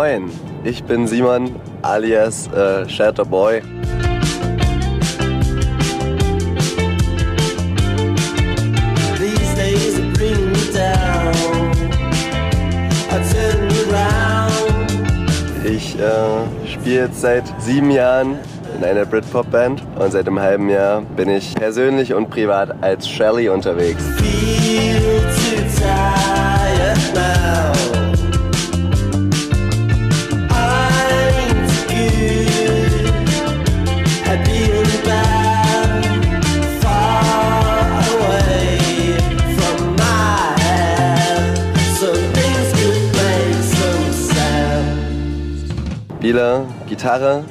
[0.00, 0.30] Moin,
[0.64, 3.60] ich bin Simon alias äh, Shatter Boy.
[9.18, 11.70] These days it bring me down.
[13.10, 15.66] I turn around.
[15.66, 18.38] Ich äh, spiele jetzt seit sieben Jahren
[18.78, 23.50] in einer Britpop-Band und seit einem halben Jahr bin ich persönlich und privat als Shelly
[23.50, 24.02] unterwegs.
[24.16, 27.39] Feel too tired now.
[46.30, 47.42] Spieler, Gitarre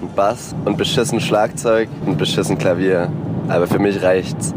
[0.00, 3.12] und Bass und beschissen Schlagzeug und beschissen Klavier.
[3.48, 4.54] Aber für mich reicht's.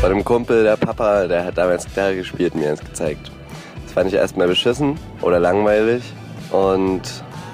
[0.00, 3.32] Von dem Kumpel, der Papa, der hat damals Gitarre gespielt und mir das gezeigt.
[3.82, 6.04] Das fand ich erstmal beschissen oder langweilig.
[6.52, 7.02] Und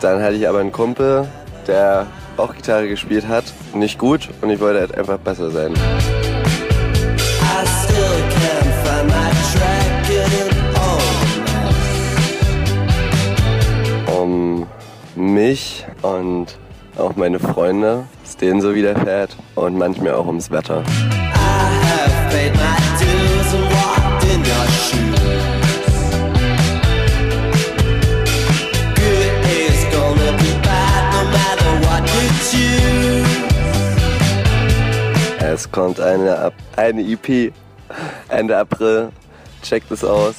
[0.03, 1.27] dann hatte ich aber einen Kumpel,
[1.67, 2.07] der
[2.43, 3.45] auch Gitarre gespielt hat.
[3.75, 5.73] Nicht gut und ich wollte halt einfach besser sein.
[14.21, 14.67] Um
[15.15, 16.47] mich und
[16.99, 20.83] auch meine Freunde, es denen so widerfährt und manchmal auch ums Wetter.
[20.83, 25.12] I have paid my dues and walked in your shoes.
[35.73, 37.53] Kommt eine, eine EP
[38.29, 39.09] Ende April.
[39.63, 40.37] Checkt es aus.